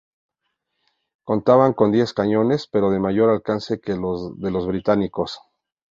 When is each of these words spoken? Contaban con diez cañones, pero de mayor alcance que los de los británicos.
Contaban 1.23 1.73
con 1.73 1.91
diez 1.91 2.11
cañones, 2.13 2.65
pero 2.67 2.89
de 2.89 2.97
mayor 2.97 3.29
alcance 3.29 3.79
que 3.79 3.95
los 3.95 4.35
de 4.39 4.49
los 4.49 4.65
británicos. 4.65 5.39